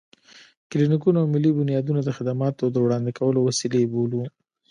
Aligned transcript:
کلينيکونه 0.71 1.17
او 1.21 1.27
ملي 1.33 1.51
بنيادونه 1.59 2.01
د 2.03 2.09
خدماتو 2.17 2.63
د 2.69 2.77
وړاندې 2.85 3.11
کولو 3.19 3.39
وسيلې 3.47 3.89
بولو. 3.93 4.21